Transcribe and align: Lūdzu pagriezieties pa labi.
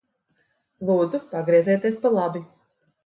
Lūdzu 0.89 1.21
pagriezieties 1.35 2.01
pa 2.07 2.13
labi. 2.19 2.43